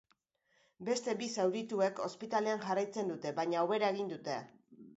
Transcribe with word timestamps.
Beste 0.87 1.13
bi 1.19 1.27
zaurituek 1.43 2.01
ospitalean 2.07 2.65
jarraitzen 2.65 3.15
dute, 3.15 3.37
baina 3.41 3.65
hobera 3.69 3.95
egin 3.97 4.13
dute. 4.17 4.43